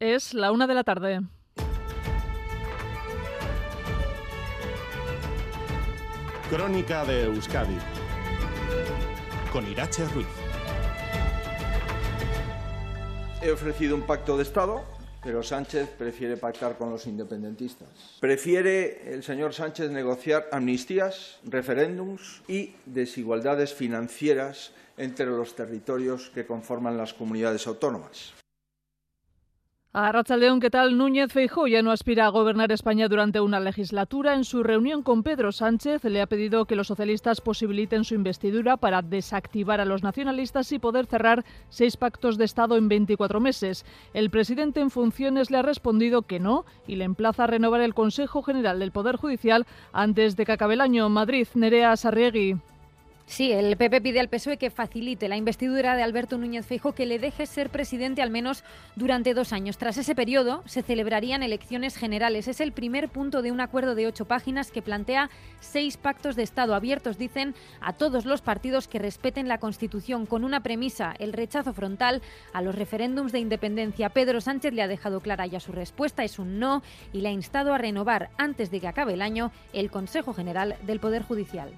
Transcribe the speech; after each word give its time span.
Es 0.00 0.32
la 0.32 0.52
una 0.52 0.68
de 0.68 0.74
la 0.74 0.84
tarde. 0.84 1.20
Crónica 6.48 7.04
de 7.04 7.24
Euskadi 7.24 7.76
con 9.52 9.66
Irache 9.66 10.04
Ruiz. 10.14 10.28
He 13.42 13.50
ofrecido 13.50 13.96
un 13.96 14.02
pacto 14.02 14.36
de 14.36 14.44
Estado, 14.44 14.84
pero 15.20 15.42
Sánchez 15.42 15.88
prefiere 15.98 16.36
pactar 16.36 16.78
con 16.78 16.90
los 16.90 17.08
independentistas. 17.08 18.18
Prefiere 18.20 19.12
el 19.12 19.24
señor 19.24 19.52
Sánchez 19.52 19.90
negociar 19.90 20.46
amnistías, 20.52 21.40
referéndums 21.42 22.42
y 22.46 22.76
desigualdades 22.86 23.74
financieras 23.74 24.70
entre 24.96 25.26
los 25.26 25.56
territorios 25.56 26.30
que 26.30 26.46
conforman 26.46 26.96
las 26.96 27.14
comunidades 27.14 27.66
autónomas. 27.66 28.32
A 30.00 30.12
León, 30.36 30.60
¿qué 30.60 30.70
tal? 30.70 30.96
Núñez 30.96 31.32
Feijóo 31.32 31.66
ya 31.66 31.82
no 31.82 31.90
aspira 31.90 32.26
a 32.26 32.28
gobernar 32.28 32.70
España 32.70 33.08
durante 33.08 33.40
una 33.40 33.58
legislatura. 33.58 34.34
En 34.34 34.44
su 34.44 34.62
reunión 34.62 35.02
con 35.02 35.24
Pedro 35.24 35.50
Sánchez 35.50 36.04
le 36.04 36.22
ha 36.22 36.28
pedido 36.28 36.66
que 36.66 36.76
los 36.76 36.86
socialistas 36.86 37.40
posibiliten 37.40 38.04
su 38.04 38.14
investidura 38.14 38.76
para 38.76 39.02
desactivar 39.02 39.80
a 39.80 39.84
los 39.84 40.04
nacionalistas 40.04 40.70
y 40.70 40.78
poder 40.78 41.06
cerrar 41.06 41.44
seis 41.68 41.96
pactos 41.96 42.38
de 42.38 42.44
Estado 42.44 42.76
en 42.76 42.86
24 42.86 43.40
meses. 43.40 43.84
El 44.14 44.30
presidente 44.30 44.78
en 44.78 44.90
funciones 44.90 45.50
le 45.50 45.58
ha 45.58 45.62
respondido 45.62 46.22
que 46.22 46.38
no 46.38 46.64
y 46.86 46.94
le 46.94 47.02
emplaza 47.02 47.42
a 47.42 47.48
renovar 47.48 47.80
el 47.80 47.94
Consejo 47.94 48.42
General 48.42 48.78
del 48.78 48.92
Poder 48.92 49.16
Judicial 49.16 49.66
antes 49.92 50.36
de 50.36 50.46
que 50.46 50.52
acabe 50.52 50.74
el 50.74 50.80
año. 50.80 51.08
Madrid, 51.08 51.48
Nerea 51.54 51.96
Sarriegui. 51.96 52.56
Sí, 53.28 53.52
el 53.52 53.76
PP 53.76 54.00
pide 54.00 54.20
al 54.20 54.30
PSOE 54.30 54.56
que 54.56 54.70
facilite 54.70 55.28
la 55.28 55.36
investidura 55.36 55.94
de 55.94 56.02
Alberto 56.02 56.38
Núñez 56.38 56.64
Feijo, 56.64 56.92
que 56.92 57.04
le 57.04 57.18
deje 57.18 57.44
ser 57.44 57.68
presidente 57.68 58.22
al 58.22 58.30
menos 58.30 58.64
durante 58.96 59.34
dos 59.34 59.52
años. 59.52 59.76
Tras 59.76 59.98
ese 59.98 60.14
periodo 60.14 60.62
se 60.64 60.82
celebrarían 60.82 61.42
elecciones 61.42 61.98
generales. 61.98 62.48
Es 62.48 62.60
el 62.62 62.72
primer 62.72 63.10
punto 63.10 63.42
de 63.42 63.52
un 63.52 63.60
acuerdo 63.60 63.94
de 63.94 64.06
ocho 64.06 64.24
páginas 64.24 64.72
que 64.72 64.80
plantea 64.80 65.28
seis 65.60 65.98
pactos 65.98 66.36
de 66.36 66.42
Estado 66.42 66.74
abiertos, 66.74 67.18
dicen, 67.18 67.54
a 67.82 67.92
todos 67.92 68.24
los 68.24 68.40
partidos 68.40 68.88
que 68.88 68.98
respeten 68.98 69.46
la 69.46 69.58
Constitución, 69.58 70.24
con 70.24 70.42
una 70.42 70.62
premisa, 70.62 71.14
el 71.18 71.34
rechazo 71.34 71.74
frontal 71.74 72.22
a 72.54 72.62
los 72.62 72.74
referéndums 72.74 73.30
de 73.30 73.40
independencia. 73.40 74.08
Pedro 74.08 74.40
Sánchez 74.40 74.72
le 74.72 74.82
ha 74.82 74.88
dejado 74.88 75.20
clara 75.20 75.46
ya 75.46 75.60
su 75.60 75.72
respuesta, 75.72 76.24
es 76.24 76.38
un 76.38 76.58
no, 76.58 76.82
y 77.12 77.20
le 77.20 77.28
ha 77.28 77.32
instado 77.32 77.74
a 77.74 77.78
renovar 77.78 78.30
antes 78.38 78.70
de 78.70 78.80
que 78.80 78.88
acabe 78.88 79.12
el 79.12 79.22
año 79.22 79.52
el 79.74 79.90
Consejo 79.90 80.32
General 80.32 80.76
del 80.86 80.98
Poder 80.98 81.22
Judicial. 81.22 81.74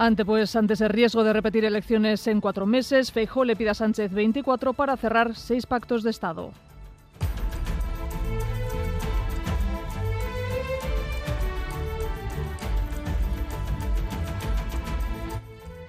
Ante, 0.00 0.24
pues, 0.24 0.54
ante 0.54 0.74
ese 0.74 0.86
riesgo 0.86 1.24
de 1.24 1.32
repetir 1.32 1.64
elecciones 1.64 2.28
en 2.28 2.40
cuatro 2.40 2.66
meses, 2.66 3.10
Feijó 3.10 3.44
le 3.44 3.56
pide 3.56 3.70
a 3.70 3.74
Sánchez 3.74 4.12
24 4.12 4.72
para 4.72 4.96
cerrar 4.96 5.34
seis 5.34 5.66
pactos 5.66 6.04
de 6.04 6.10
Estado. 6.10 6.52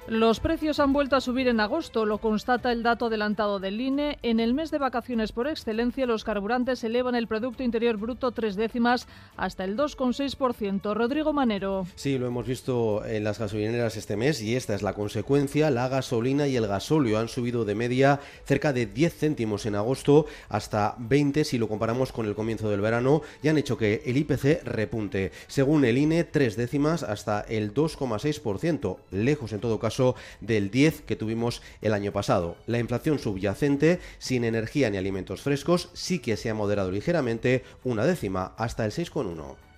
Los 0.09 0.39
precios 0.39 0.79
han 0.79 0.91
vuelto 0.91 1.15
a 1.15 1.21
subir 1.21 1.47
en 1.47 1.59
agosto, 1.59 2.03
lo 2.03 2.17
constata 2.17 2.71
el 2.71 2.81
dato 2.81 3.05
adelantado 3.05 3.59
del 3.59 3.79
INE. 3.79 4.17
En 4.23 4.39
el 4.39 4.55
mes 4.55 4.71
de 4.71 4.79
vacaciones 4.79 5.31
por 5.31 5.47
excelencia, 5.47 6.07
los 6.07 6.23
carburantes 6.23 6.83
elevan 6.83 7.13
el 7.13 7.27
Producto 7.27 7.61
Interior 7.61 7.95
Bruto 7.97 8.31
tres 8.31 8.55
décimas 8.55 9.07
hasta 9.37 9.65
el 9.65 9.77
2,6%. 9.77 10.95
Rodrigo 10.95 11.31
Manero. 11.31 11.85
Sí, 11.93 12.17
lo 12.17 12.25
hemos 12.25 12.47
visto 12.47 13.05
en 13.05 13.23
las 13.23 13.37
gasolineras 13.37 13.97
este 13.97 14.17
mes 14.17 14.41
y 14.41 14.55
esta 14.55 14.73
es 14.73 14.81
la 14.81 14.93
consecuencia. 14.93 15.69
La 15.69 15.87
gasolina 15.89 16.47
y 16.47 16.55
el 16.55 16.65
gasóleo 16.65 17.19
han 17.19 17.27
subido 17.27 17.63
de 17.63 17.75
media 17.75 18.19
cerca 18.45 18.73
de 18.73 18.87
10 18.87 19.15
céntimos 19.15 19.67
en 19.67 19.75
agosto 19.75 20.25
hasta 20.49 20.95
20 20.97 21.43
si 21.43 21.59
lo 21.59 21.67
comparamos 21.67 22.11
con 22.11 22.25
el 22.25 22.33
comienzo 22.33 22.71
del 22.71 22.81
verano 22.81 23.21
y 23.43 23.49
han 23.49 23.59
hecho 23.59 23.77
que 23.77 24.01
el 24.07 24.17
IPC 24.17 24.63
repunte. 24.63 25.31
Según 25.45 25.85
el 25.85 25.99
INE, 25.99 26.23
tres 26.23 26.55
décimas 26.55 27.03
hasta 27.03 27.41
el 27.41 27.75
2,6%, 27.75 28.97
lejos 29.11 29.53
en 29.53 29.59
todo 29.59 29.77
caso 29.77 29.98
del 30.41 30.71
10 30.71 31.01
que 31.01 31.15
tuvimos 31.15 31.61
el 31.81 31.93
año 31.93 32.11
pasado. 32.11 32.55
La 32.67 32.79
inflación 32.79 33.19
subyacente, 33.19 33.99
sin 34.17 34.43
energía 34.43 34.89
ni 34.89 34.97
alimentos 34.97 35.41
frescos, 35.41 35.89
sí 35.93 36.19
que 36.19 36.37
se 36.37 36.49
ha 36.49 36.53
moderado 36.53 36.91
ligeramente, 36.91 37.63
una 37.83 38.05
décima, 38.05 38.53
hasta 38.57 38.85
el 38.85 38.91
6,1. 38.91 39.68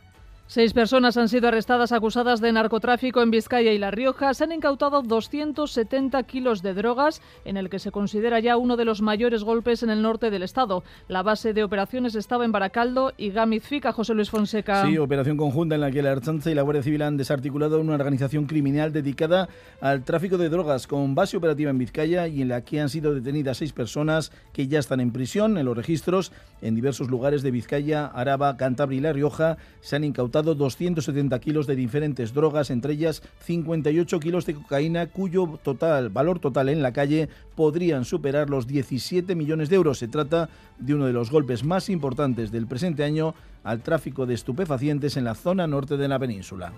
Seis 0.53 0.73
personas 0.73 1.15
han 1.15 1.29
sido 1.29 1.47
arrestadas 1.47 1.93
acusadas 1.93 2.41
de 2.41 2.51
narcotráfico 2.51 3.21
en 3.21 3.31
Vizcaya 3.31 3.71
y 3.71 3.77
La 3.77 3.89
Rioja. 3.89 4.33
Se 4.33 4.43
han 4.43 4.51
incautado 4.51 5.01
270 5.01 6.21
kilos 6.23 6.61
de 6.61 6.73
drogas, 6.73 7.21
en 7.45 7.55
el 7.55 7.69
que 7.69 7.79
se 7.79 7.89
considera 7.89 8.37
ya 8.41 8.57
uno 8.57 8.75
de 8.75 8.83
los 8.83 9.01
mayores 9.01 9.45
golpes 9.45 9.81
en 9.81 9.89
el 9.89 10.01
norte 10.01 10.29
del 10.29 10.43
estado. 10.43 10.83
La 11.07 11.23
base 11.23 11.53
de 11.53 11.63
operaciones 11.63 12.15
estaba 12.15 12.43
en 12.43 12.51
Baracaldo 12.51 13.13
y 13.17 13.31
Fica, 13.61 13.93
José 13.93 14.13
Luis 14.13 14.29
Fonseca. 14.29 14.85
Sí, 14.85 14.97
operación 14.97 15.37
conjunta 15.37 15.75
en 15.75 15.79
la 15.79 15.89
que 15.89 16.01
la 16.01 16.11
Archanza 16.11 16.51
y 16.51 16.53
la 16.53 16.63
Guardia 16.63 16.83
Civil 16.83 17.03
han 17.03 17.15
desarticulado 17.15 17.79
una 17.79 17.93
organización 17.93 18.45
criminal 18.45 18.91
dedicada 18.91 19.47
al 19.79 20.03
tráfico 20.03 20.37
de 20.37 20.49
drogas 20.49 20.85
con 20.85 21.15
base 21.15 21.37
operativa 21.37 21.71
en 21.71 21.77
Vizcaya 21.77 22.27
y 22.27 22.41
en 22.41 22.49
la 22.49 22.59
que 22.59 22.81
han 22.81 22.89
sido 22.89 23.13
detenidas 23.13 23.55
seis 23.55 23.71
personas 23.71 24.33
que 24.51 24.67
ya 24.67 24.79
están 24.79 24.99
en 24.99 25.13
prisión 25.13 25.57
en 25.57 25.63
los 25.63 25.77
registros 25.77 26.33
en 26.61 26.75
diversos 26.75 27.09
lugares 27.09 27.41
de 27.41 27.51
Vizcaya, 27.51 28.05
Araba, 28.07 28.57
Cantabria 28.57 28.97
y 28.97 29.01
La 29.01 29.13
Rioja. 29.13 29.55
Se 29.79 29.95
han 29.95 30.03
incautado 30.03 30.40
270 30.41 31.39
kilos 31.39 31.67
de 31.67 31.75
diferentes 31.75 32.33
drogas, 32.33 32.69
entre 32.69 32.93
ellas 32.93 33.21
58 33.45 34.19
kilos 34.19 34.45
de 34.45 34.55
cocaína, 34.55 35.07
cuyo 35.07 35.59
total 35.63 36.09
valor 36.09 36.39
total 36.39 36.69
en 36.69 36.81
la 36.81 36.93
calle 36.93 37.29
podrían 37.55 38.05
superar 38.05 38.49
los 38.49 38.67
17 38.67 39.35
millones 39.35 39.69
de 39.69 39.75
euros. 39.75 39.99
Se 39.99 40.07
trata 40.07 40.49
de 40.79 40.95
uno 40.95 41.05
de 41.05 41.13
los 41.13 41.31
golpes 41.31 41.63
más 41.63 41.89
importantes 41.89 42.51
del 42.51 42.67
presente 42.67 43.03
año 43.03 43.33
al 43.63 43.81
tráfico 43.81 44.25
de 44.25 44.33
estupefacientes 44.33 45.17
en 45.17 45.23
la 45.23 45.35
zona 45.35 45.67
norte 45.67 45.97
de 45.97 46.07
la 46.07 46.19
península. 46.19 46.73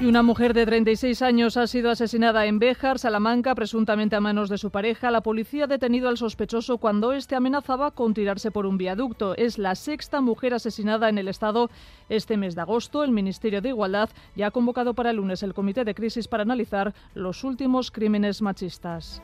Y 0.00 0.06
una 0.06 0.22
mujer 0.22 0.54
de 0.54 0.64
36 0.64 1.20
años 1.20 1.58
ha 1.58 1.66
sido 1.66 1.90
asesinada 1.90 2.46
en 2.46 2.58
Béjar, 2.58 2.98
Salamanca, 2.98 3.54
presuntamente 3.54 4.16
a 4.16 4.20
manos 4.20 4.48
de 4.48 4.56
su 4.56 4.70
pareja. 4.70 5.10
La 5.10 5.20
policía 5.20 5.64
ha 5.64 5.66
detenido 5.66 6.08
al 6.08 6.16
sospechoso 6.16 6.78
cuando 6.78 7.12
éste 7.12 7.36
amenazaba 7.36 7.90
con 7.90 8.14
tirarse 8.14 8.50
por 8.50 8.64
un 8.64 8.78
viaducto. 8.78 9.36
Es 9.36 9.58
la 9.58 9.74
sexta 9.74 10.22
mujer 10.22 10.54
asesinada 10.54 11.10
en 11.10 11.18
el 11.18 11.28
Estado 11.28 11.68
este 12.08 12.38
mes 12.38 12.54
de 12.54 12.62
agosto. 12.62 13.04
El 13.04 13.10
Ministerio 13.10 13.60
de 13.60 13.68
Igualdad 13.68 14.08
ya 14.34 14.46
ha 14.46 14.50
convocado 14.50 14.94
para 14.94 15.10
el 15.10 15.16
lunes 15.16 15.42
el 15.42 15.52
Comité 15.52 15.84
de 15.84 15.94
Crisis 15.94 16.28
para 16.28 16.44
analizar 16.44 16.94
los 17.12 17.44
últimos 17.44 17.90
crímenes 17.90 18.40
machistas. 18.40 19.20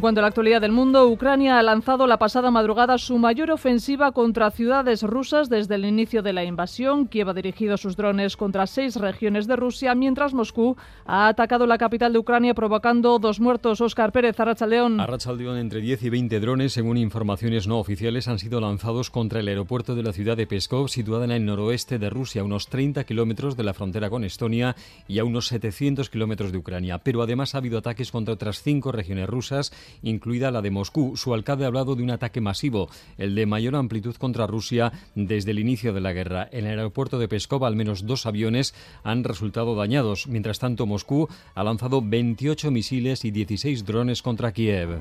Cuanto 0.00 0.20
a 0.20 0.22
la 0.22 0.28
actualidad 0.28 0.60
del 0.60 0.72
mundo, 0.72 1.06
Ucrania 1.06 1.60
ha 1.60 1.62
lanzado 1.62 2.08
la 2.08 2.18
pasada 2.18 2.50
madrugada 2.50 2.98
su 2.98 3.18
mayor 3.18 3.52
ofensiva 3.52 4.10
contra 4.10 4.50
ciudades 4.50 5.04
rusas 5.04 5.48
desde 5.48 5.76
el 5.76 5.84
inicio 5.84 6.22
de 6.22 6.32
la 6.32 6.42
invasión. 6.42 7.06
Kiev 7.06 7.28
ha 7.28 7.34
dirigido 7.34 7.76
sus 7.76 7.96
drones 7.96 8.36
contra 8.36 8.66
seis 8.66 8.96
regiones 8.96 9.46
de 9.46 9.54
Rusia, 9.54 9.94
mientras 9.94 10.34
Moscú 10.34 10.76
ha 11.06 11.28
atacado 11.28 11.68
la 11.68 11.78
capital 11.78 12.12
de 12.12 12.18
Ucrania 12.18 12.52
provocando 12.52 13.20
dos 13.20 13.38
muertos. 13.38 13.80
Oscar 13.80 14.10
Pérez, 14.10 14.40
Arrachaldeón. 14.40 14.98
Arrachaldeón, 14.98 15.56
entre 15.56 15.80
10 15.80 16.02
y 16.02 16.10
20 16.10 16.40
drones, 16.40 16.72
según 16.72 16.96
informaciones 16.96 17.68
no 17.68 17.78
oficiales, 17.78 18.26
han 18.26 18.40
sido 18.40 18.60
lanzados 18.60 19.10
contra 19.10 19.38
el 19.38 19.46
aeropuerto 19.46 19.94
de 19.94 20.02
la 20.02 20.12
ciudad 20.12 20.36
de 20.36 20.48
Peskov, 20.48 20.88
situada 20.88 21.26
en 21.26 21.30
el 21.30 21.44
noroeste 21.44 22.00
de 22.00 22.10
Rusia, 22.10 22.42
a 22.42 22.44
unos 22.44 22.66
30 22.66 23.04
kilómetros 23.04 23.56
de 23.56 23.62
la 23.62 23.72
frontera 23.72 24.10
con 24.10 24.24
Estonia 24.24 24.74
y 25.06 25.20
a 25.20 25.24
unos 25.24 25.46
700 25.46 26.10
kilómetros 26.10 26.50
de 26.50 26.58
Ucrania. 26.58 26.98
Pero 26.98 27.22
además 27.22 27.54
ha 27.54 27.58
habido 27.58 27.78
ataques 27.78 28.10
contra 28.10 28.34
otras 28.34 28.62
cinco 28.62 28.90
regiones 28.90 29.28
rusas 29.28 29.72
incluida 30.02 30.50
la 30.50 30.62
de 30.62 30.70
Moscú. 30.70 31.16
Su 31.16 31.34
alcalde 31.34 31.64
ha 31.64 31.68
hablado 31.68 31.96
de 31.96 32.02
un 32.02 32.10
ataque 32.10 32.40
masivo, 32.40 32.88
el 33.18 33.34
de 33.34 33.46
mayor 33.46 33.76
amplitud 33.76 34.16
contra 34.16 34.46
Rusia 34.46 34.92
desde 35.14 35.50
el 35.50 35.58
inicio 35.58 35.92
de 35.92 36.00
la 36.00 36.12
guerra. 36.12 36.48
En 36.52 36.66
el 36.66 36.78
aeropuerto 36.78 37.18
de 37.18 37.28
Peskov 37.28 37.64
al 37.64 37.76
menos 37.76 38.06
dos 38.06 38.26
aviones 38.26 38.74
han 39.02 39.24
resultado 39.24 39.74
dañados. 39.74 40.26
Mientras 40.26 40.58
tanto, 40.58 40.86
Moscú 40.86 41.28
ha 41.54 41.64
lanzado 41.64 42.02
28 42.02 42.70
misiles 42.70 43.24
y 43.24 43.30
16 43.30 43.84
drones 43.84 44.22
contra 44.22 44.52
Kiev. 44.52 44.98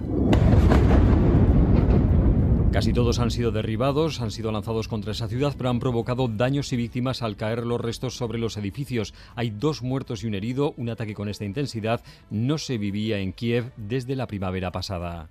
Casi 2.75 2.91
todos 2.91 3.19
han 3.19 3.31
sido 3.31 3.53
derribados, 3.53 4.19
han 4.19 4.31
sido 4.31 4.51
lanzados 4.51 4.89
contra 4.89 5.13
esa 5.13 5.29
ciudad, 5.29 5.55
pero 5.57 5.69
han 5.69 5.79
provocado 5.79 6.27
daños 6.27 6.73
y 6.73 6.75
víctimas 6.75 7.21
al 7.21 7.37
caer 7.37 7.65
los 7.65 7.79
restos 7.79 8.17
sobre 8.17 8.37
los 8.37 8.57
edificios. 8.57 9.13
Hay 9.37 9.49
dos 9.49 9.81
muertos 9.81 10.25
y 10.25 10.27
un 10.27 10.35
herido. 10.35 10.73
Un 10.75 10.89
ataque 10.89 11.13
con 11.13 11.29
esta 11.29 11.45
intensidad 11.45 12.03
no 12.29 12.57
se 12.57 12.77
vivía 12.77 13.19
en 13.19 13.31
Kiev 13.31 13.71
desde 13.77 14.17
la 14.17 14.27
primavera 14.27 14.73
pasada. 14.73 15.29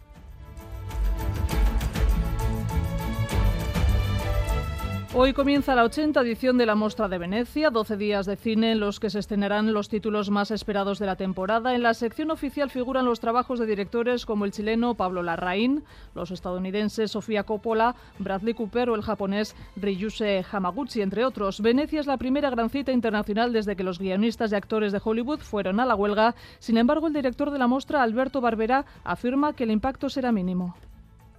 Hoy 5.16 5.32
comienza 5.32 5.76
la 5.76 5.84
80 5.84 6.20
edición 6.22 6.58
de 6.58 6.66
la 6.66 6.74
Mostra 6.74 7.06
de 7.06 7.18
Venecia, 7.18 7.70
12 7.70 7.96
días 7.96 8.26
de 8.26 8.34
cine 8.34 8.72
en 8.72 8.80
los 8.80 8.98
que 8.98 9.10
se 9.10 9.20
estrenarán 9.20 9.72
los 9.72 9.88
títulos 9.88 10.28
más 10.28 10.50
esperados 10.50 10.98
de 10.98 11.06
la 11.06 11.14
temporada. 11.14 11.72
En 11.72 11.84
la 11.84 11.94
sección 11.94 12.32
oficial 12.32 12.68
figuran 12.68 13.04
los 13.04 13.20
trabajos 13.20 13.60
de 13.60 13.66
directores 13.66 14.26
como 14.26 14.44
el 14.44 14.50
chileno 14.50 14.96
Pablo 14.96 15.22
Larraín, 15.22 15.84
los 16.16 16.32
estadounidenses 16.32 17.12
Sofía 17.12 17.44
Coppola, 17.44 17.94
Bradley 18.18 18.54
Cooper 18.54 18.90
o 18.90 18.96
el 18.96 19.02
japonés 19.02 19.54
Ryuse 19.76 20.44
Hamaguchi, 20.50 21.00
entre 21.00 21.24
otros. 21.24 21.60
Venecia 21.60 22.00
es 22.00 22.08
la 22.08 22.18
primera 22.18 22.50
gran 22.50 22.68
cita 22.68 22.90
internacional 22.90 23.52
desde 23.52 23.76
que 23.76 23.84
los 23.84 24.00
guionistas 24.00 24.50
y 24.50 24.56
actores 24.56 24.90
de 24.90 25.00
Hollywood 25.02 25.38
fueron 25.38 25.78
a 25.78 25.86
la 25.86 25.94
huelga. 25.94 26.34
Sin 26.58 26.76
embargo, 26.76 27.06
el 27.06 27.12
director 27.12 27.52
de 27.52 27.60
la 27.60 27.68
mostra, 27.68 28.02
Alberto 28.02 28.40
Barbera, 28.40 28.84
afirma 29.04 29.52
que 29.52 29.62
el 29.62 29.70
impacto 29.70 30.08
será 30.08 30.32
mínimo. 30.32 30.74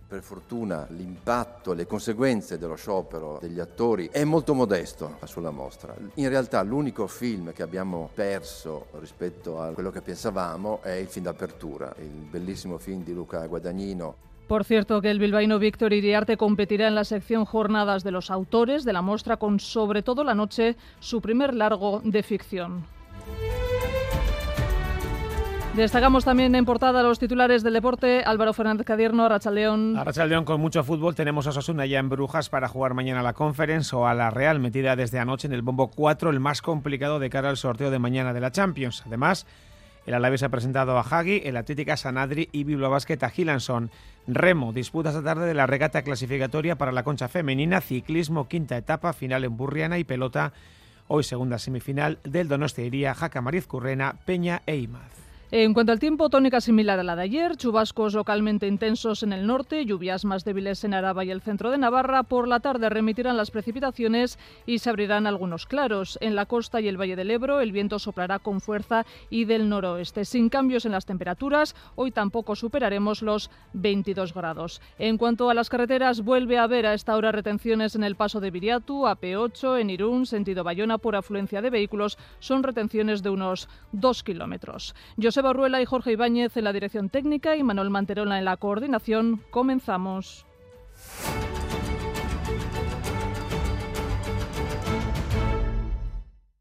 Per 0.07 0.21
fortuna 0.21 0.85
l'impatto, 0.89 1.73
le 1.73 1.87
conseguenze 1.87 2.59
dello 2.59 2.75
sciopero 2.75 3.39
degli 3.41 3.59
attori 3.59 4.07
è 4.11 4.23
molto 4.23 4.53
modesto 4.53 5.17
sulla 5.23 5.49
mostra. 5.49 5.95
In 6.15 6.29
realtà 6.29 6.61
l'unico 6.61 7.07
film 7.07 7.51
che 7.53 7.63
abbiamo 7.63 8.11
perso 8.13 8.85
rispetto 8.99 9.59
a 9.59 9.71
quello 9.71 9.89
che 9.89 10.01
pensavamo 10.01 10.83
è 10.83 10.91
il 10.91 11.07
film 11.07 11.25
d'apertura, 11.25 11.91
il 11.97 12.27
bellissimo 12.29 12.77
film 12.77 13.03
di 13.03 13.13
Luca 13.13 13.47
Guadagnino. 13.47 14.15
Por 14.47 14.63
cierto, 14.63 15.01
que 15.01 15.09
el 15.09 15.17
bilbaíno 15.17 15.57
Víctor 15.57 15.91
Iriarte 15.91 16.37
competirá 16.37 16.87
en 16.87 16.93
la 16.93 17.03
sección 17.03 17.45
Jornadas 17.45 18.03
de 18.03 18.11
los 18.11 18.29
Autores 18.29 18.85
de 18.85 18.93
la 18.93 19.01
mostra 19.01 19.37
con 19.37 19.59
sobre 19.59 20.03
todo 20.03 20.23
la 20.23 20.35
noche 20.35 20.75
su 20.99 21.19
primer 21.19 21.55
largo 21.55 21.99
de 22.03 22.21
ficción. 22.21 22.94
Destacamos 25.75 26.23
también 26.23 26.55
en 26.55 26.63
portada 26.63 27.03
los 27.03 27.19
titulares 27.19 27.61
del 27.61 27.73
deporte. 27.73 28.23
Álvaro 28.23 28.53
Fernández 28.53 28.85
Cadierno, 28.85 29.25
Arrachaldeón. 29.25 29.97
Arrachaldeón 29.97 30.45
con 30.45 30.61
mucho 30.61 30.85
fútbol. 30.85 31.15
Tenemos 31.15 31.47
a 31.47 31.51
Sosuna 31.51 31.85
ya 31.85 31.99
en 31.99 32.07
Brujas 32.07 32.47
para 32.47 32.69
jugar 32.69 32.93
mañana 32.93 33.19
a 33.19 33.23
la 33.23 33.33
Conference 33.33 33.93
o 33.93 34.07
a 34.07 34.13
la 34.13 34.29
Real, 34.29 34.61
metida 34.61 34.95
desde 34.95 35.19
anoche 35.19 35.47
en 35.47 35.53
el 35.53 35.63
bombo 35.63 35.89
4, 35.89 36.29
el 36.29 36.39
más 36.39 36.61
complicado 36.61 37.19
de 37.19 37.29
cara 37.29 37.49
al 37.49 37.57
sorteo 37.57 37.91
de 37.91 37.99
mañana 37.99 38.31
de 38.31 38.39
la 38.39 38.53
Champions. 38.53 39.03
Además, 39.05 39.45
el 40.05 40.13
Alavés 40.13 40.43
ha 40.43 40.49
presentado 40.49 40.97
a 40.97 41.01
Hagi, 41.01 41.41
el 41.43 41.57
Atlética 41.57 41.97
Sanadri 41.97 42.47
y 42.53 42.63
Biblo 42.63 42.89
Basket 42.89 43.21
a 43.21 43.29
Gilanson. 43.29 43.91
Remo 44.27 44.71
disputa 44.71 45.09
esta 45.09 45.23
tarde 45.23 45.45
de 45.45 45.55
la 45.55 45.67
regata 45.67 46.03
clasificatoria 46.03 46.77
para 46.77 46.93
la 46.93 47.03
concha 47.03 47.27
femenina, 47.27 47.81
ciclismo 47.81 48.47
quinta 48.47 48.77
etapa, 48.77 49.11
final 49.11 49.43
en 49.43 49.57
Burriana 49.57 49.99
y 49.99 50.05
pelota. 50.05 50.53
Hoy 51.09 51.25
segunda 51.25 51.59
semifinal 51.59 52.19
del 52.23 52.47
Donostia 52.47 53.13
Jaca 53.13 53.41
Mariz 53.41 53.67
Currena, 53.67 54.15
Peña 54.25 54.61
e 54.65 54.77
Imaz. 54.77 55.24
En 55.57 55.73
cuanto 55.73 55.93
al 55.93 55.99
tiempo, 55.99 56.29
tónica 56.29 56.59
similar 56.59 56.99
a 56.99 57.03
la 57.03 57.15
de 57.15 57.21
ayer, 57.21 57.55
chubascos 57.55 58.13
localmente 58.13 58.67
intensos 58.67 59.23
en 59.23 59.31
el 59.31 59.47
norte, 59.47 59.85
lluvias 59.85 60.25
más 60.25 60.43
débiles 60.43 60.83
en 60.83 60.93
Araba 60.93 61.23
y 61.23 61.31
el 61.31 61.39
centro 61.39 61.71
de 61.71 61.77
Navarra. 61.77 62.23
Por 62.23 62.49
la 62.49 62.59
tarde 62.59 62.89
remitirán 62.89 63.37
las 63.37 63.51
precipitaciones 63.51 64.37
y 64.65 64.79
se 64.79 64.89
abrirán 64.89 65.27
algunos 65.27 65.65
claros. 65.65 66.17
En 66.19 66.35
la 66.35 66.45
costa 66.45 66.81
y 66.81 66.89
el 66.89 66.99
Valle 66.99 67.15
del 67.15 67.31
Ebro 67.31 67.61
el 67.61 67.71
viento 67.71 67.99
soplará 67.99 68.39
con 68.39 68.59
fuerza 68.59 69.05
y 69.29 69.45
del 69.45 69.69
noroeste. 69.69 70.25
Sin 70.25 70.49
cambios 70.49 70.85
en 70.85 70.91
las 70.91 71.05
temperaturas, 71.05 71.73
hoy 71.95 72.11
tampoco 72.11 72.57
superaremos 72.57 73.21
los 73.21 73.49
22 73.71 74.33
grados. 74.33 74.81
En 74.99 75.17
cuanto 75.17 75.49
a 75.49 75.53
las 75.53 75.69
carreteras, 75.69 76.19
vuelve 76.19 76.57
a 76.57 76.63
haber 76.63 76.85
a 76.85 76.93
esta 76.93 77.15
hora 77.15 77.31
retenciones 77.31 77.95
en 77.95 78.03
el 78.03 78.17
paso 78.17 78.41
de 78.41 78.51
Viriatu, 78.51 79.05
AP8, 79.05 79.79
en 79.79 79.89
Irún, 79.89 80.25
sentido 80.25 80.65
Bayona 80.65 80.97
por 80.97 81.15
afluencia 81.15 81.61
de 81.61 81.69
vehículos. 81.69 82.17
Son 82.39 82.61
retenciones 82.61 83.23
de 83.23 83.29
unos 83.29 83.69
2 83.93 84.21
kilómetros. 84.23 84.93
Barruela 85.45 85.79
y 85.79 85.85
Jorge 85.85 86.11
Ibáñez 86.13 86.57
en 86.57 86.63
la 86.63 86.73
dirección 86.73 87.09
técnica 87.09 87.55
y 87.55 87.61
Manuel 87.61 87.91
Manterola 87.91 88.39
en 88.39 88.45
la 88.45 88.57
coordinación. 88.57 89.43
Comenzamos. 89.51 90.43